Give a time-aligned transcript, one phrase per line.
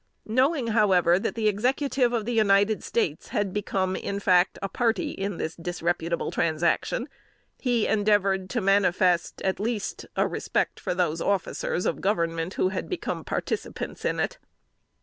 [0.25, 5.11] Knowing, however, that the Executive of the United States had become in fact a party
[5.11, 7.07] in this disreputable transaction,
[7.59, 12.89] he endeavored to manifest at least a respect for those officers of Government who had
[12.89, 14.39] become participants in it.